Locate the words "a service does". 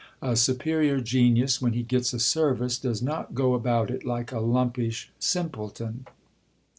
2.11-3.03